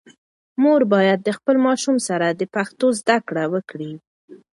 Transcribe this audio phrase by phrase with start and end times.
[0.61, 3.93] مور باید د خپل ماشوم سره د پښتو زده کړه وکړي.